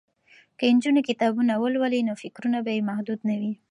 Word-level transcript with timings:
که 0.57 0.65
نجونې 0.75 1.01
کتابونه 1.09 1.53
ولولي 1.57 2.01
نو 2.07 2.13
فکرونه 2.23 2.57
به 2.65 2.71
یې 2.75 2.81
محدود 2.89 3.19
نه 3.29 3.35
وي. 3.39 3.53